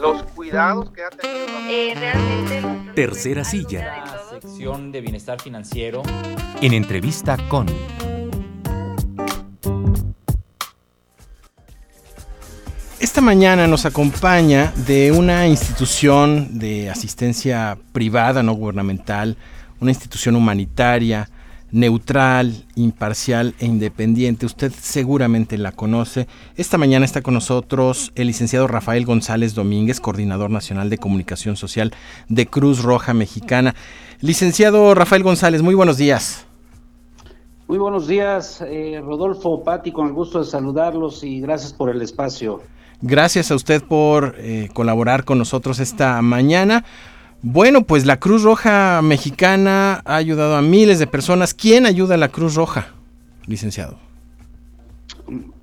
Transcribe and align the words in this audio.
los 0.00 0.22
cuidados 0.34 0.90
que 0.90 1.04
ha 1.04 1.10
tenido. 1.10 1.46
Eh, 1.68 1.94
realmente. 1.94 2.92
Tercera 2.94 3.44
silla. 3.44 4.04
La 4.04 4.40
sección 4.40 4.92
de 4.92 5.00
bienestar 5.00 5.40
financiero. 5.40 6.02
En 6.60 6.72
entrevista 6.72 7.36
con. 7.48 7.66
Esta 13.00 13.20
mañana 13.20 13.66
nos 13.66 13.84
acompaña 13.84 14.72
de 14.86 15.10
una 15.12 15.46
institución 15.48 16.58
de 16.58 16.88
asistencia 16.88 17.76
privada, 17.92 18.42
no 18.42 18.52
gubernamental, 18.52 19.36
una 19.80 19.90
institución 19.90 20.36
humanitaria, 20.36 21.28
neutral, 21.72 22.64
imparcial 22.76 23.54
e 23.58 23.66
independiente. 23.66 24.46
Usted 24.46 24.72
seguramente 24.78 25.58
la 25.58 25.72
conoce. 25.72 26.28
Esta 26.56 26.78
mañana 26.78 27.04
está 27.04 27.22
con 27.22 27.34
nosotros 27.34 28.12
el 28.14 28.28
licenciado 28.28 28.68
Rafael 28.68 29.04
González 29.04 29.54
Domínguez, 29.54 29.98
coordinador 29.98 30.50
nacional 30.50 30.90
de 30.90 30.98
comunicación 30.98 31.56
social 31.56 31.92
de 32.28 32.46
Cruz 32.46 32.82
Roja 32.82 33.14
Mexicana. 33.14 33.74
Licenciado 34.20 34.94
Rafael 34.94 35.22
González, 35.22 35.62
muy 35.62 35.74
buenos 35.74 35.96
días. 35.96 36.46
Muy 37.66 37.78
buenos 37.78 38.06
días, 38.06 38.62
eh, 38.66 39.00
Rodolfo 39.02 39.64
Pati, 39.64 39.92
con 39.92 40.08
el 40.08 40.12
gusto 40.12 40.40
de 40.40 40.44
saludarlos 40.44 41.24
y 41.24 41.40
gracias 41.40 41.72
por 41.72 41.88
el 41.88 42.02
espacio. 42.02 42.60
Gracias 43.00 43.50
a 43.50 43.54
usted 43.54 43.82
por 43.82 44.34
eh, 44.38 44.68
colaborar 44.74 45.24
con 45.24 45.38
nosotros 45.38 45.80
esta 45.80 46.20
mañana. 46.22 46.84
Bueno, 47.44 47.82
pues 47.82 48.06
la 48.06 48.20
Cruz 48.20 48.44
Roja 48.44 49.02
Mexicana 49.02 50.00
ha 50.04 50.14
ayudado 50.14 50.54
a 50.54 50.62
miles 50.62 51.00
de 51.00 51.08
personas. 51.08 51.54
¿Quién 51.54 51.86
ayuda 51.86 52.14
a 52.14 52.18
la 52.18 52.28
Cruz 52.28 52.54
Roja, 52.54 52.94
licenciado? 53.46 53.96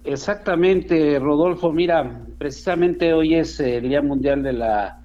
Exactamente, 0.04 1.18
Rodolfo. 1.20 1.72
Mira, 1.72 2.20
precisamente 2.38 3.14
hoy 3.14 3.36
es 3.36 3.62
el 3.62 3.88
Día 3.88 4.02
Mundial 4.02 4.44
de 4.44 4.52
la 4.52 5.00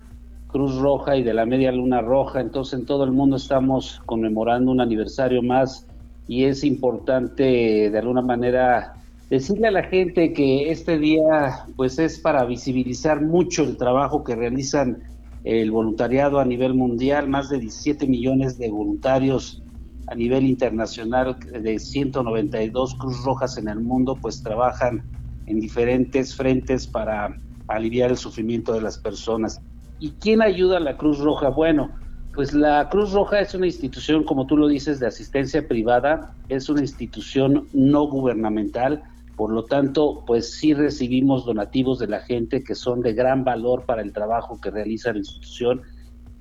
Cruz 0.49 0.75
Roja 0.77 1.17
y 1.17 1.23
de 1.23 1.33
la 1.33 1.47
Media 1.47 1.71
Luna 1.71 2.01
Roja, 2.01 2.41
entonces 2.41 2.81
en 2.81 2.87
todo 2.87 3.05
el 3.05 3.13
mundo 3.13 3.37
estamos 3.37 4.03
conmemorando 4.07 4.73
un 4.73 4.81
aniversario 4.81 5.43
más 5.43 5.87
y 6.27 6.45
es 6.45 6.65
importante 6.65 7.91
de 7.91 7.99
alguna 7.99 8.23
manera 8.23 8.95
decirle 9.31 9.69
a 9.69 9.73
la 9.73 9.85
gente 9.85 10.33
que 10.33 10.71
este 10.71 10.99
día 10.99 11.67
pues 11.77 11.99
es 11.99 12.19
para 12.19 12.45
visibilizar 12.45 13.21
mucho 13.21 13.63
el 13.63 13.77
trabajo 13.77 14.25
que 14.25 14.35
realizan 14.35 15.03
el 15.45 15.71
voluntariado 15.71 16.41
a 16.41 16.45
nivel 16.45 16.75
mundial, 16.75 17.29
más 17.29 17.51
de 17.51 17.59
17 17.59 18.07
millones 18.09 18.59
de 18.59 18.71
voluntarios 18.71 19.63
a 20.07 20.15
nivel 20.15 20.45
internacional 20.45 21.39
de 21.39 21.79
192 21.79 22.95
Cruz 22.97 23.25
Rojas 23.25 23.59
en 23.59 23.69
el 23.69 23.81
mundo, 23.81 24.19
pues 24.21 24.43
trabajan 24.43 25.05
en 25.47 25.61
diferentes 25.61 26.35
frentes 26.35 26.87
para 26.87 27.39
aliviar 27.69 28.11
el 28.11 28.17
sufrimiento 28.17 28.73
de 28.73 28.81
las 28.81 28.99
personas. 28.99 29.61
¿Y 29.99 30.13
quién 30.13 30.43
ayuda 30.43 30.79
a 30.79 30.81
la 30.81 30.97
Cruz 30.97 31.19
Roja? 31.19 31.51
Bueno, 31.51 31.95
pues 32.35 32.53
la 32.53 32.89
Cruz 32.89 33.13
Roja 33.13 33.41
es 33.41 33.55
una 33.55 33.67
institución, 33.67 34.25
como 34.25 34.47
tú 34.47 34.57
lo 34.57 34.67
dices, 34.67 34.99
de 34.99 35.07
asistencia 35.07 35.69
privada, 35.69 36.35
es 36.49 36.69
una 36.69 36.81
institución 36.81 37.69
no 37.73 38.07
gubernamental, 38.07 39.03
por 39.37 39.53
lo 39.53 39.65
tanto, 39.65 40.23
pues 40.27 40.53
sí 40.53 40.75
recibimos 40.75 41.45
donativos 41.45 41.99
de 41.99 42.07
la 42.07 42.21
gente 42.21 42.63
que 42.63 42.75
son 42.75 43.01
de 43.01 43.15
gran 43.15 43.45
valor 43.45 43.85
para 43.85 44.03
el 44.03 44.13
trabajo 44.13 44.61
que 44.61 44.71
realiza 44.71 45.13
la 45.13 45.19
institución. 45.19 45.83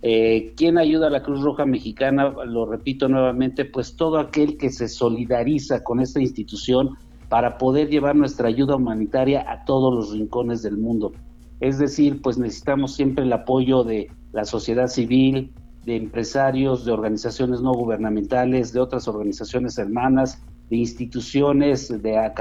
Eh, 0.01 0.53
¿Quién 0.55 0.77
ayuda 0.77 1.07
a 1.07 1.09
la 1.09 1.23
Cruz 1.23 1.41
Roja 1.41 1.65
Mexicana? 1.65 2.29
Lo 2.45 2.65
repito 2.65 3.07
nuevamente, 3.07 3.65
pues 3.65 3.95
todo 3.95 4.19
aquel 4.19 4.57
que 4.57 4.69
se 4.69 4.87
solidariza 4.87 5.83
con 5.83 5.99
esta 6.01 6.19
institución 6.19 6.97
para 7.29 7.57
poder 7.57 7.89
llevar 7.89 8.15
nuestra 8.15 8.47
ayuda 8.47 8.75
humanitaria 8.75 9.43
a 9.49 9.65
todos 9.65 9.93
los 9.93 10.11
rincones 10.11 10.61
del 10.61 10.77
mundo. 10.77 11.13
Es 11.61 11.79
decir, 11.79 12.21
pues 12.21 12.37
necesitamos 12.37 12.93
siempre 12.93 13.23
el 13.23 13.33
apoyo 13.33 13.83
de 13.83 14.11
la 14.33 14.45
sociedad 14.45 14.87
civil, 14.87 15.51
de 15.85 15.95
empresarios, 15.95 16.85
de 16.85 16.91
organizaciones 16.91 17.61
no 17.61 17.73
gubernamentales, 17.73 18.71
de 18.73 18.79
otras 18.79 19.07
organizaciones 19.07 19.77
hermanas, 19.77 20.43
instituciones, 20.77 21.89
de, 21.89 22.31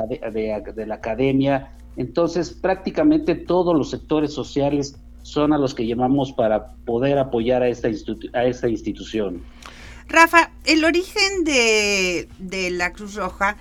de, 0.74 0.86
la 0.86 0.94
academia. 0.94 1.72
Entonces, 1.96 2.50
prácticamente 2.50 3.34
todos 3.34 3.76
los 3.76 3.90
sectores 3.90 4.32
sociales 4.32 4.96
son 5.22 5.52
a 5.52 5.58
los 5.58 5.74
que 5.74 5.86
llamamos 5.86 6.32
para 6.32 6.72
poder 6.84 7.18
apoyar 7.18 7.62
a 7.62 7.68
esta, 7.68 7.88
a 8.32 8.44
esta 8.44 8.68
institución. 8.68 9.42
Rafa, 10.08 10.50
el 10.64 10.84
origen 10.84 11.44
de, 11.44 12.28
de 12.38 12.70
la 12.70 12.92
Cruz 12.92 13.14
Roja 13.14 13.56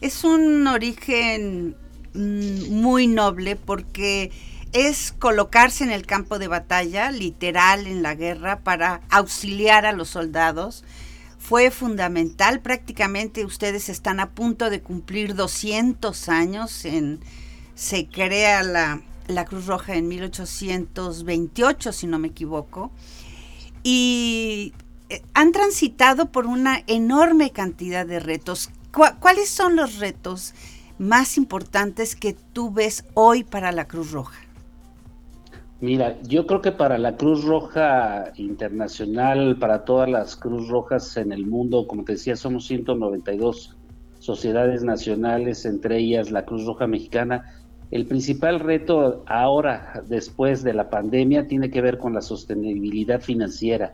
es 0.00 0.24
un 0.24 0.66
origen 0.66 1.76
mm, 2.14 2.70
muy 2.70 3.06
noble 3.06 3.56
porque 3.56 4.30
es 4.72 5.12
colocarse 5.12 5.84
en 5.84 5.92
el 5.92 6.04
campo 6.04 6.38
de 6.38 6.48
batalla, 6.48 7.12
literal 7.12 7.86
en 7.86 8.02
la 8.02 8.16
guerra, 8.16 8.60
para 8.60 9.02
auxiliar 9.08 9.86
a 9.86 9.92
los 9.92 10.08
soldados 10.08 10.84
fue 11.44 11.70
fundamental. 11.70 12.60
Prácticamente 12.60 13.44
ustedes 13.44 13.90
están 13.90 14.18
a 14.18 14.30
punto 14.30 14.70
de 14.70 14.80
cumplir 14.80 15.34
200 15.34 16.30
años. 16.30 16.86
En, 16.86 17.20
se 17.74 18.06
crea 18.06 18.62
la, 18.62 19.02
la 19.26 19.44
Cruz 19.44 19.66
Roja 19.66 19.94
en 19.94 20.08
1828, 20.08 21.92
si 21.92 22.06
no 22.06 22.18
me 22.18 22.28
equivoco. 22.28 22.92
Y 23.82 24.72
eh, 25.10 25.22
han 25.34 25.52
transitado 25.52 26.32
por 26.32 26.46
una 26.46 26.82
enorme 26.86 27.50
cantidad 27.50 28.06
de 28.06 28.20
retos. 28.20 28.70
¿Cuáles 28.90 29.50
son 29.50 29.76
los 29.76 29.98
retos 29.98 30.54
más 30.96 31.36
importantes 31.36 32.16
que 32.16 32.32
tú 32.32 32.72
ves 32.72 33.04
hoy 33.12 33.44
para 33.44 33.70
la 33.70 33.86
Cruz 33.86 34.12
Roja? 34.12 34.43
Mira, 35.84 36.16
yo 36.22 36.46
creo 36.46 36.62
que 36.62 36.72
para 36.72 36.96
la 36.96 37.18
Cruz 37.18 37.44
Roja 37.44 38.32
Internacional, 38.36 39.58
para 39.58 39.84
todas 39.84 40.08
las 40.08 40.34
Cruz 40.34 40.66
Rojas 40.68 41.14
en 41.18 41.30
el 41.30 41.44
mundo, 41.44 41.86
como 41.86 42.04
te 42.04 42.12
decía, 42.12 42.36
somos 42.36 42.66
192 42.68 43.76
sociedades 44.18 44.82
nacionales, 44.82 45.66
entre 45.66 45.98
ellas 45.98 46.30
la 46.30 46.46
Cruz 46.46 46.64
Roja 46.64 46.86
Mexicana. 46.86 47.52
El 47.90 48.06
principal 48.06 48.60
reto 48.60 49.24
ahora, 49.26 50.02
después 50.08 50.62
de 50.62 50.72
la 50.72 50.88
pandemia, 50.88 51.48
tiene 51.48 51.70
que 51.70 51.82
ver 51.82 51.98
con 51.98 52.14
la 52.14 52.22
sostenibilidad 52.22 53.20
financiera. 53.20 53.92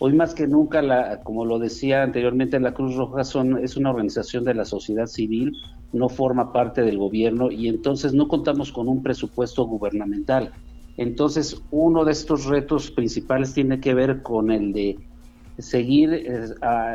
Hoy 0.00 0.14
más 0.14 0.34
que 0.34 0.48
nunca, 0.48 0.82
la, 0.82 1.20
como 1.20 1.44
lo 1.44 1.60
decía 1.60 2.02
anteriormente, 2.02 2.58
la 2.58 2.74
Cruz 2.74 2.96
Roja 2.96 3.22
son, 3.22 3.62
es 3.62 3.76
una 3.76 3.90
organización 3.90 4.42
de 4.42 4.54
la 4.54 4.64
sociedad 4.64 5.06
civil, 5.06 5.52
no 5.92 6.08
forma 6.08 6.52
parte 6.52 6.82
del 6.82 6.98
gobierno 6.98 7.52
y 7.52 7.68
entonces 7.68 8.12
no 8.12 8.26
contamos 8.26 8.72
con 8.72 8.88
un 8.88 9.04
presupuesto 9.04 9.66
gubernamental. 9.66 10.52
Entonces, 10.98 11.62
uno 11.70 12.04
de 12.04 12.10
estos 12.10 12.46
retos 12.46 12.90
principales 12.90 13.54
tiene 13.54 13.80
que 13.80 13.94
ver 13.94 14.20
con 14.20 14.50
el 14.50 14.72
de 14.72 14.98
seguir 15.58 16.12
eh, 16.12 16.48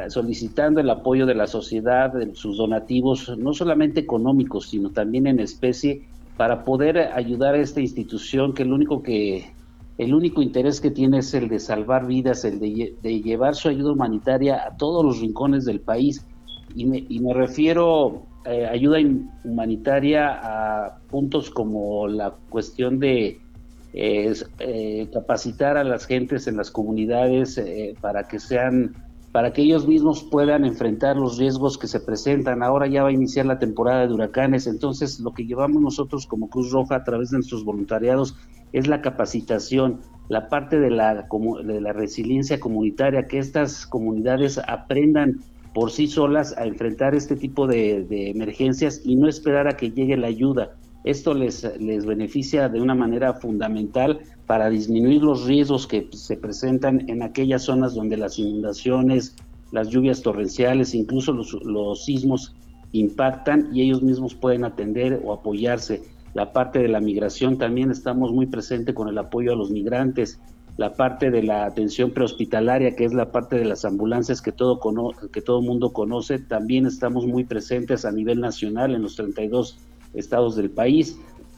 solicitando 0.09 0.81
el 0.81 0.89
apoyo 0.89 1.25
de 1.25 1.35
la 1.35 1.47
sociedad, 1.47 2.11
de 2.11 2.35
sus 2.35 2.57
donativos, 2.57 3.35
no 3.37 3.53
solamente 3.53 4.01
económicos, 4.01 4.69
sino 4.69 4.91
también 4.91 5.25
en 5.25 5.39
especie, 5.39 6.05
para 6.35 6.65
poder 6.65 6.97
ayudar 6.97 7.55
a 7.55 7.61
esta 7.61 7.79
institución 7.79 8.53
que 8.53 8.63
el 8.63 8.73
único 8.73 9.01
que 9.01 9.53
el 9.97 10.13
único 10.13 10.41
interés 10.41 10.81
que 10.81 10.91
tiene 10.91 11.19
es 11.19 11.33
el 11.33 11.47
de 11.47 11.59
salvar 11.59 12.07
vidas, 12.07 12.43
el 12.45 12.59
de, 12.59 13.21
llevar 13.21 13.55
su 13.55 13.69
ayuda 13.69 13.91
humanitaria 13.91 14.65
a 14.65 14.75
todos 14.75 15.05
los 15.05 15.21
rincones 15.21 15.65
del 15.65 15.81
país. 15.81 16.25
Y 16.75 16.85
me, 16.85 17.33
refiero 17.33 18.23
a 18.43 18.51
eh, 18.51 18.65
ayuda 18.65 18.97
humanitaria 19.43 20.39
a 20.41 20.97
puntos 21.11 21.51
como 21.51 22.07
la 22.07 22.33
cuestión 22.49 22.99
de 22.99 23.39
es 23.93 24.49
eh, 24.59 25.07
capacitar 25.13 25.77
a 25.77 25.83
las 25.83 26.07
gentes 26.07 26.47
en 26.47 26.57
las 26.57 26.71
comunidades 26.71 27.57
eh, 27.57 27.95
para 28.01 28.27
que 28.27 28.39
sean 28.39 28.95
para 29.31 29.51
que 29.51 29.63
ellos 29.63 29.87
mismos 29.87 30.23
puedan 30.23 30.63
enfrentar 30.63 31.17
los 31.17 31.39
riesgos 31.39 31.79
que 31.79 31.87
se 31.87 31.99
presentan. 31.99 32.61
Ahora 32.61 32.85
ya 32.85 33.01
va 33.01 33.09
a 33.09 33.13
iniciar 33.13 33.47
la 33.47 33.57
temporada 33.57 34.05
de 34.05 34.13
huracanes, 34.13 34.67
entonces 34.67 35.19
lo 35.19 35.33
que 35.33 35.47
llevamos 35.47 35.81
nosotros 35.81 36.27
como 36.27 36.49
Cruz 36.49 36.71
Roja 36.71 36.97
a 36.97 37.03
través 37.03 37.31
de 37.31 37.37
nuestros 37.37 37.65
voluntariados 37.65 38.35
es 38.73 38.85
la 38.85 39.01
capacitación, 39.01 40.01
la 40.29 40.49
parte 40.49 40.79
de 40.79 40.91
la, 40.91 41.27
de 41.63 41.81
la 41.81 41.93
resiliencia 41.93 42.59
comunitaria, 42.59 43.27
que 43.27 43.39
estas 43.39 43.87
comunidades 43.87 44.59
aprendan 44.67 45.39
por 45.73 45.89
sí 45.89 46.05
solas 46.05 46.55
a 46.55 46.67
enfrentar 46.67 47.15
este 47.15 47.35
tipo 47.35 47.65
de 47.65 48.29
emergencias 48.29 49.01
y 49.03 49.15
no 49.15 49.27
esperar 49.27 49.67
a 49.67 49.77
que 49.77 49.89
llegue 49.89 50.15
la 50.15 50.27
ayuda 50.27 50.75
esto 51.03 51.33
les, 51.33 51.63
les 51.79 52.05
beneficia 52.05 52.69
de 52.69 52.81
una 52.81 52.95
manera 52.95 53.33
fundamental 53.33 54.19
para 54.47 54.69
disminuir 54.69 55.21
los 55.21 55.45
riesgos 55.45 55.87
que 55.87 56.07
se 56.11 56.37
presentan 56.37 57.09
en 57.09 57.23
aquellas 57.23 57.63
zonas 57.63 57.93
donde 57.93 58.17
las 58.17 58.39
inundaciones, 58.39 59.35
las 59.71 59.89
lluvias 59.89 60.21
torrenciales, 60.21 60.93
incluso 60.93 61.33
los, 61.33 61.53
los 61.63 62.05
sismos 62.05 62.55
impactan 62.93 63.69
y 63.73 63.81
ellos 63.81 64.01
mismos 64.01 64.35
pueden 64.35 64.63
atender 64.63 65.21
o 65.23 65.33
apoyarse. 65.33 66.03
La 66.33 66.53
parte 66.53 66.79
de 66.79 66.87
la 66.87 66.99
migración 66.99 67.57
también 67.57 67.91
estamos 67.91 68.31
muy 68.31 68.45
presentes 68.45 68.95
con 68.95 69.07
el 69.07 69.17
apoyo 69.17 69.53
a 69.53 69.55
los 69.55 69.71
migrantes. 69.71 70.39
La 70.77 70.93
parte 70.93 71.29
de 71.29 71.43
la 71.43 71.65
atención 71.65 72.11
prehospitalaria, 72.11 72.95
que 72.95 73.05
es 73.05 73.13
la 73.13 73.31
parte 73.31 73.57
de 73.57 73.65
las 73.65 73.85
ambulancias 73.85 74.41
que 74.41 74.51
todo, 74.51 74.79
que 75.31 75.41
todo 75.41 75.61
mundo 75.61 75.93
conoce, 75.93 76.39
también 76.39 76.87
estamos 76.87 77.27
muy 77.27 77.43
presentes 77.43 78.05
a 78.05 78.11
nivel 78.11 78.39
nacional 78.39 78.95
en 78.95 79.03
los 79.03 79.15
32 79.15 79.77
estados 80.13 80.55
del 80.55 80.69
país. 80.69 81.17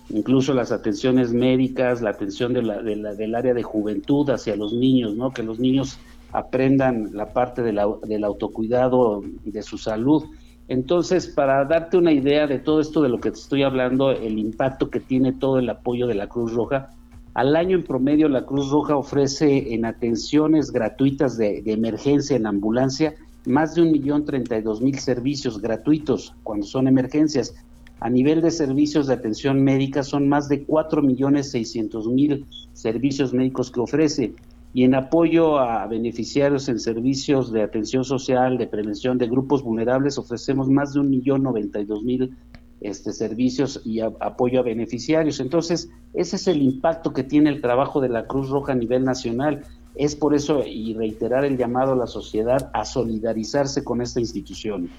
incluso 0.10 0.54
las 0.54 0.72
atenciones 0.72 1.34
médicas, 1.34 2.02
la 2.02 2.12
atención 2.12 2.54
de 2.54 2.62
la, 2.62 2.82
del 2.82 3.36
área 3.36 3.54
de 3.54 3.64
juventud 3.64 4.30
hacia 4.30 4.56
los 4.56 4.74
niños, 4.74 5.16
¿no? 5.16 5.32
Que 5.32 5.44
los 5.44 5.60
niños 5.60 5.98
aprendan 6.32 7.12
la 7.14 7.34
parte 7.34 7.62
de 7.62 7.74
la, 7.74 7.88
del 8.04 8.24
autocuidado 8.24 9.24
de 9.44 9.64
su 9.64 9.78
salud. 9.78 10.24
Entonces, 10.68 11.28
para 11.28 11.64
darte 11.66 11.98
una 11.98 12.12
idea 12.12 12.48
de 12.48 12.60
todo 12.60 12.82
esto 12.82 13.02
de 13.02 13.10
lo 13.10 13.20
que 13.20 13.32
te 13.32 13.40
estoy 13.40 13.64
hablando, 13.64 14.12
el 14.12 14.38
impacto 14.38 14.90
que 14.90 15.00
tiene 15.00 15.34
todo 15.34 15.60
el 15.60 15.70
apoyo 15.70 16.08
de 16.08 16.16
la 16.16 16.28
Cruz 16.28 16.54
Roja, 16.54 16.90
al 17.34 17.56
año 17.56 17.76
en 17.78 17.84
promedio 17.84 18.30
la 18.30 18.46
Cruz 18.46 18.70
Roja 18.70 18.96
ofrece 18.96 19.74
en 19.74 19.86
atenciones 19.86 20.72
gratuitas 20.72 21.38
de 21.38 21.62
emergencia 21.66 22.36
en 22.36 22.46
ambulancia 22.46 23.16
más 23.46 23.76
de 23.76 23.84
un 23.84 23.92
millón 23.92 24.26
treinta 24.26 24.58
y 24.58 24.62
dos 24.62 24.82
mil 24.82 24.98
servicios 24.98 25.62
gratuitos 25.62 26.34
cuando 26.44 26.66
son 26.66 26.88
emergencias. 26.88 27.54
A 28.00 28.10
nivel 28.10 28.42
de 28.42 28.52
servicios 28.52 29.08
de 29.08 29.14
atención 29.14 29.64
médica 29.64 30.04
son 30.04 30.28
más 30.28 30.48
de 30.50 30.64
cuatro 30.64 31.02
millones 31.02 31.52
seiscientos 31.52 32.08
mil 32.08 32.46
servicios 32.74 33.34
médicos 33.34 33.72
que 33.72 33.80
ofrece 33.80 34.36
y 34.74 34.84
en 34.84 34.94
apoyo 34.94 35.58
a 35.58 35.88
beneficiarios 35.88 36.68
en 36.68 36.80
servicios 36.80 37.54
de 37.54 37.64
atención 37.64 38.04
social, 38.04 38.58
de 38.58 38.68
prevención 38.68 39.18
de 39.18 39.28
grupos 39.28 39.64
vulnerables, 39.64 40.18
ofrecemos 40.18 40.68
más 40.70 40.94
de 40.94 41.00
un 41.00 41.10
millón 41.10 41.44
noventa 41.44 41.80
y 41.80 41.86
dos 41.86 42.04
mil 42.04 42.36
este, 42.82 43.14
servicios 43.14 43.82
y 43.86 44.02
apoyo 44.02 44.60
a 44.60 44.64
beneficiarios. 44.64 45.40
Entonces, 45.40 45.90
ese 46.14 46.36
es 46.36 46.48
el 46.48 46.62
impacto 46.62 47.14
que 47.14 47.24
tiene 47.24 47.50
el 47.50 47.62
trabajo 47.62 48.02
de 48.02 48.10
la 48.10 48.28
Cruz 48.28 48.50
Roja 48.50 48.74
a 48.74 48.76
nivel 48.76 49.06
nacional. 49.06 49.64
Es 49.96 50.16
por 50.16 50.36
eso 50.36 50.64
y 50.66 50.94
reiterar 50.94 51.46
el 51.46 51.58
llamado 51.58 51.94
a 51.94 51.96
la 51.96 52.08
sociedad 52.08 52.70
a 52.74 52.84
solidarizarse 52.84 53.84
con 53.84 54.02
esta 54.02 54.20
institución. 54.20 54.90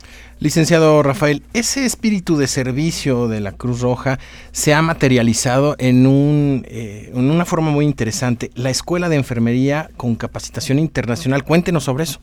Licenciado 0.40 1.02
Rafael, 1.02 1.42
ese 1.52 1.84
espíritu 1.84 2.36
de 2.36 2.46
servicio 2.46 3.28
de 3.28 3.40
la 3.40 3.52
Cruz 3.52 3.80
Roja 3.80 4.18
se 4.52 4.72
ha 4.72 4.80
materializado 4.80 5.76
en, 5.78 6.06
un, 6.06 6.64
eh, 6.66 7.12
en 7.14 7.30
una 7.30 7.44
forma 7.44 7.70
muy 7.70 7.84
interesante. 7.84 8.50
La 8.54 8.70
Escuela 8.70 9.08
de 9.08 9.16
Enfermería 9.16 9.90
con 9.96 10.14
capacitación 10.14 10.78
internacional. 10.78 11.44
Cuéntenos 11.44 11.84
sobre 11.84 12.04
eso. 12.04 12.20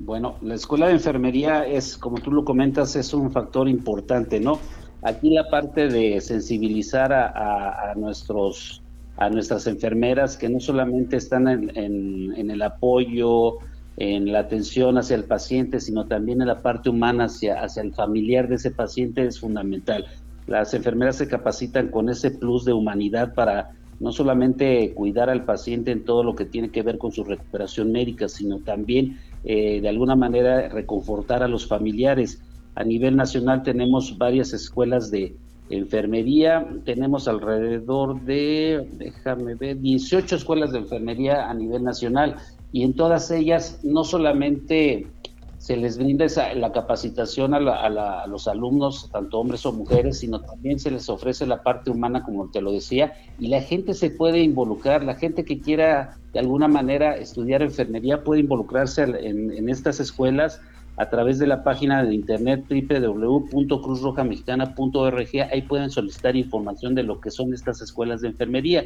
Bueno, 0.00 0.36
la 0.42 0.54
Escuela 0.54 0.88
de 0.88 0.94
Enfermería 0.94 1.66
es, 1.66 1.96
como 1.96 2.18
tú 2.18 2.32
lo 2.32 2.44
comentas, 2.44 2.96
es 2.96 3.14
un 3.14 3.30
factor 3.30 3.68
importante, 3.68 4.40
¿no? 4.40 4.58
Aquí 5.02 5.30
la 5.30 5.48
parte 5.50 5.88
de 5.88 6.20
sensibilizar 6.20 7.12
a 7.12 7.92
nuestros 7.94 8.83
a 9.16 9.30
nuestras 9.30 9.66
enfermeras 9.66 10.36
que 10.36 10.48
no 10.48 10.60
solamente 10.60 11.16
están 11.16 11.46
en, 11.48 12.50
el 12.50 12.62
apoyo, 12.62 13.58
en 13.96 14.32
la 14.32 14.40
atención 14.40 14.98
hacia 14.98 15.14
el 15.14 15.24
paciente, 15.24 15.80
sino 15.80 16.06
también 16.06 16.40
en 16.40 16.48
la 16.48 16.62
parte 16.62 16.90
humana 16.90 17.24
hacia, 17.24 17.62
hacia 17.62 17.82
el 17.82 17.94
familiar 17.94 18.48
de 18.48 18.56
ese 18.56 18.72
paciente 18.72 19.24
es 19.24 19.38
fundamental. 19.38 20.06
Las 20.46 20.74
enfermeras 20.74 21.16
se 21.16 21.28
capacitan 21.28 21.88
con 21.88 22.08
ese 22.08 22.30
plus 22.32 22.64
de 22.64 22.72
humanidad 22.72 23.34
para 23.34 23.70
no 24.00 24.10
solamente 24.10 24.92
cuidar 24.94 25.30
al 25.30 25.44
paciente 25.44 25.92
en 25.92 26.04
todo 26.04 26.24
lo 26.24 26.34
que 26.34 26.44
tiene 26.44 26.70
que 26.70 26.82
ver 26.82 26.98
con 26.98 27.12
su 27.12 27.22
recuperación 27.22 27.92
médica, 27.92 28.28
sino 28.28 28.58
también 28.58 29.18
eh, 29.44 29.80
de 29.80 29.88
alguna 29.88 30.16
manera 30.16 30.68
reconfortar 30.68 31.42
a 31.42 31.48
los 31.48 31.66
familiares. 31.66 32.42
A 32.74 32.82
nivel 32.82 33.14
nacional 33.14 33.62
tenemos 33.62 34.18
varias 34.18 34.52
escuelas 34.52 35.12
de, 35.12 35.36
enfermería. 35.70 36.66
Tenemos 36.84 37.28
alrededor 37.28 38.20
de, 38.22 38.88
déjame 38.92 39.54
ver, 39.54 39.80
18 39.80 40.36
escuelas 40.36 40.72
de 40.72 40.78
enfermería 40.78 41.48
a 41.48 41.54
nivel 41.54 41.84
nacional 41.84 42.36
y 42.72 42.82
en 42.82 42.94
todas 42.94 43.30
ellas 43.30 43.80
no 43.82 44.04
solamente 44.04 45.06
se 45.58 45.78
les 45.78 45.96
brinda 45.96 46.26
esa, 46.26 46.52
la 46.52 46.72
capacitación 46.72 47.54
a, 47.54 48.26
los 48.26 48.48
alumnos, 48.48 49.08
tanto 49.10 49.38
hombres 49.38 49.64
o 49.64 49.72
mujeres, 49.72 50.18
sino 50.18 50.40
también 50.40 50.78
se 50.78 50.90
les 50.90 51.08
ofrece 51.08 51.46
la 51.46 51.62
parte 51.62 51.90
humana, 51.90 52.22
como 52.22 52.50
te 52.50 52.60
lo 52.60 52.70
decía, 52.70 53.14
y 53.38 53.48
la 53.48 53.62
gente 53.62 53.94
se 53.94 54.10
puede 54.10 54.40
involucrar, 54.40 55.02
la 55.04 55.14
gente 55.14 55.46
que 55.46 55.62
quiera 55.62 56.18
de 56.34 56.40
alguna 56.40 56.68
manera 56.68 57.16
estudiar 57.16 57.62
enfermería 57.62 58.22
puede 58.22 58.42
involucrarse 58.42 59.04
en 59.04 59.68
estas 59.70 60.00
escuelas 60.00 60.60
a 60.96 61.10
través 61.10 61.38
de 61.38 61.46
la 61.46 61.62
página 61.64 62.04
de 62.04 62.14
internet 62.14 62.64
www.cruzrojamexicana.org. 62.68 65.28
Ahí 65.52 65.62
pueden 65.62 65.88
solicitar 65.90 66.36
información 66.36 66.94
de 66.94 67.02
lo 67.02 67.20
que 67.20 67.30
son 67.30 67.52
estas 67.52 67.82
escuelas 67.82 68.20
de 68.20 68.28
enfermería. 68.28 68.84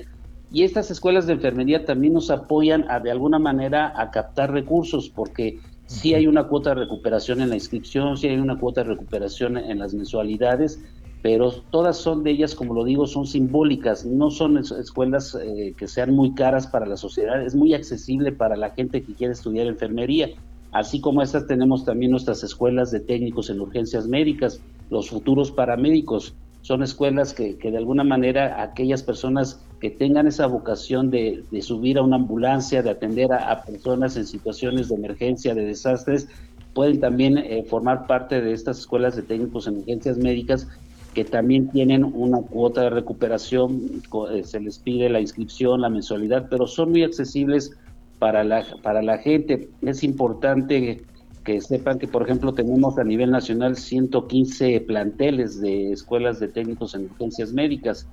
Y 0.50 0.62
estas 0.62 0.90
escuelas 0.90 1.26
de 1.26 1.34
enfermería 1.34 1.84
también 1.84 2.14
nos 2.14 2.30
apoyan 2.30 2.90
a, 2.90 3.00
de 3.00 3.10
alguna 3.10 3.38
manera 3.38 3.92
a 3.94 4.10
captar 4.10 4.50
recursos, 4.50 5.10
porque 5.10 5.58
sí 5.84 6.14
hay 6.14 6.26
una 6.26 6.48
cuota 6.48 6.70
de 6.70 6.76
recuperación 6.76 7.42
en 7.42 7.50
la 7.50 7.56
inscripción, 7.56 8.16
sí 8.16 8.28
hay 8.28 8.38
una 8.38 8.58
cuota 8.58 8.82
de 8.82 8.88
recuperación 8.88 9.58
en 9.58 9.78
las 9.78 9.92
mensualidades, 9.92 10.82
pero 11.20 11.52
todas 11.70 11.98
son 11.98 12.22
de 12.22 12.30
ellas, 12.30 12.54
como 12.54 12.72
lo 12.72 12.84
digo, 12.84 13.06
son 13.06 13.26
simbólicas, 13.26 14.06
no 14.06 14.30
son 14.30 14.56
escuelas 14.56 15.34
eh, 15.34 15.74
que 15.76 15.86
sean 15.86 16.14
muy 16.14 16.34
caras 16.34 16.66
para 16.66 16.86
la 16.86 16.96
sociedad, 16.96 17.42
es 17.42 17.54
muy 17.54 17.74
accesible 17.74 18.32
para 18.32 18.56
la 18.56 18.70
gente 18.70 19.02
que 19.02 19.14
quiere 19.14 19.34
estudiar 19.34 19.66
enfermería. 19.66 20.30
Así 20.78 21.00
como 21.00 21.22
estas 21.22 21.48
tenemos 21.48 21.84
también 21.84 22.12
nuestras 22.12 22.44
escuelas 22.44 22.92
de 22.92 23.00
técnicos 23.00 23.50
en 23.50 23.60
urgencias 23.60 24.06
médicas, 24.06 24.60
los 24.90 25.10
futuros 25.10 25.50
paramédicos. 25.50 26.36
Son 26.62 26.84
escuelas 26.84 27.34
que, 27.34 27.54
de 27.56 27.76
alguna 27.76 28.04
manera 28.04 28.62
aquellas 28.62 29.02
personas 29.02 29.60
que 29.80 29.90
tengan 29.90 30.28
esa 30.28 30.46
vocación 30.46 31.10
de, 31.10 31.42
subir 31.62 31.98
a 31.98 32.02
una 32.02 32.14
ambulancia, 32.14 32.80
de 32.80 32.90
atender 32.90 33.32
a, 33.32 33.64
personas 33.64 34.16
en 34.16 34.24
situaciones 34.24 34.88
de 34.88 34.94
emergencia, 34.94 35.52
de 35.52 35.64
desastres, 35.64 36.28
pueden 36.74 37.00
también 37.00 37.38
eh, 37.38 37.64
formar 37.68 38.06
parte 38.06 38.40
de 38.40 38.52
estas 38.52 38.78
escuelas 38.78 39.16
de 39.16 39.22
técnicos 39.22 39.66
en 39.66 39.78
urgencias 39.78 40.16
médicas 40.16 40.68
que 41.12 41.24
también 41.24 41.70
tienen 41.70 42.04
una 42.04 42.40
cuota 42.40 42.82
de 42.82 42.90
recuperación, 42.90 44.00
eh, 44.30 44.44
se 44.44 44.60
les 44.60 44.78
pide 44.78 45.08
la 45.08 45.20
inscripción, 45.20 45.80
la 45.80 45.88
mensualidad, 45.88 46.46
pero 46.48 46.68
son 46.68 46.92
muy 46.92 47.02
accesibles 47.02 47.76
para 48.18 48.44
la, 48.44 48.64
para 48.82 49.02
la 49.02 49.18
gente. 49.18 49.68
Es 49.82 50.02
importante 50.02 51.02
que 51.44 51.60
sepan 51.60 51.98
que, 51.98 52.06
por 52.06 52.22
ejemplo, 52.22 52.52
tenemos 52.52 52.98
a 52.98 53.04
nivel 53.04 53.30
nacional 53.30 53.76
115 53.76 54.80
planteles 54.82 55.60
de 55.60 55.92
escuelas 55.92 56.40
de 56.40 56.48
técnicos 56.48 56.94
en 56.94 57.04
urgencias 57.04 57.52
médicas. 57.52 58.08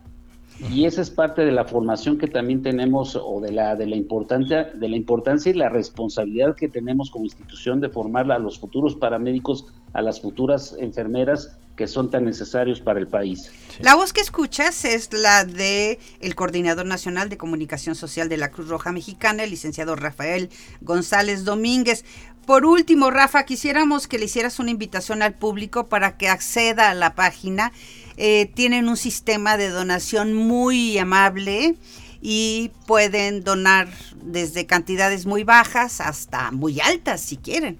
Y 0.71 0.85
esa 0.85 1.01
es 1.01 1.09
parte 1.09 1.43
de 1.43 1.51
la 1.51 1.65
formación 1.65 2.17
que 2.17 2.27
también 2.27 2.61
tenemos 2.61 3.19
o 3.21 3.41
de 3.41 3.51
la 3.51 3.75
de 3.75 3.87
la 3.87 3.97
importancia 3.97 4.71
de 4.73 4.87
la 4.87 4.95
importancia 4.95 5.51
y 5.51 5.53
la 5.53 5.67
responsabilidad 5.67 6.55
que 6.55 6.69
tenemos 6.69 7.11
como 7.11 7.25
institución 7.25 7.81
de 7.81 7.89
formar 7.89 8.31
a 8.31 8.39
los 8.39 8.57
futuros 8.57 8.95
paramédicos, 8.95 9.65
a 9.91 10.01
las 10.01 10.21
futuras 10.21 10.77
enfermeras 10.79 11.59
que 11.75 11.87
son 11.87 12.09
tan 12.09 12.25
necesarios 12.25 12.79
para 12.79 12.99
el 12.99 13.07
país. 13.07 13.51
La 13.79 13.95
voz 13.95 14.13
que 14.13 14.21
escuchas 14.21 14.85
es 14.85 15.11
la 15.11 15.43
de 15.43 15.99
el 16.21 16.35
coordinador 16.35 16.85
nacional 16.85 17.29
de 17.29 17.37
comunicación 17.37 17.95
social 17.95 18.29
de 18.29 18.37
la 18.37 18.49
Cruz 18.49 18.69
Roja 18.69 18.91
Mexicana, 18.91 19.43
el 19.43 19.49
licenciado 19.49 19.95
Rafael 19.95 20.49
González 20.81 21.43
Domínguez. 21.43 22.05
Por 22.45 22.65
último, 22.65 23.11
Rafa, 23.11 23.43
quisiéramos 23.43 24.07
que 24.07 24.19
le 24.19 24.25
hicieras 24.25 24.59
una 24.59 24.71
invitación 24.71 25.21
al 25.21 25.33
público 25.33 25.87
para 25.87 26.15
que 26.15 26.29
acceda 26.29 26.89
a 26.89 26.93
la 26.93 27.15
página. 27.15 27.73
Eh, 28.17 28.51
tienen 28.53 28.87
un 28.87 28.97
sistema 28.97 29.57
de 29.57 29.69
donación 29.69 30.33
muy 30.33 30.97
amable 30.97 31.75
y 32.21 32.71
pueden 32.87 33.43
donar 33.43 33.87
desde 34.23 34.65
cantidades 34.65 35.25
muy 35.25 35.43
bajas 35.43 35.99
hasta 35.99 36.51
muy 36.51 36.79
altas 36.79 37.21
si 37.21 37.37
quieren. 37.37 37.77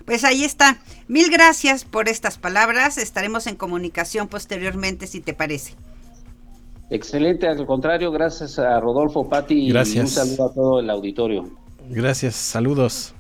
Pues 0.06 0.24
ahí 0.24 0.44
está. 0.44 0.78
Mil 1.08 1.32
gracias 1.32 1.84
por 1.84 2.08
estas 2.10 2.38
palabras. 2.38 2.98
Estaremos 2.98 3.48
en 3.48 3.56
comunicación 3.56 4.28
posteriormente, 4.28 5.08
si 5.08 5.20
te 5.20 5.34
parece. 5.34 5.74
Excelente, 6.92 7.48
al 7.48 7.66
contrario, 7.66 8.12
gracias 8.12 8.60
a 8.60 8.80
Rodolfo 8.80 9.28
Pati 9.28 9.70
gracias. 9.70 9.96
y 9.96 10.00
un 10.00 10.08
saludo 10.08 10.46
a 10.46 10.54
todo 10.54 10.80
el 10.80 10.90
auditorio. 10.90 11.50
Gracias, 11.90 12.36
saludos. 12.36 13.15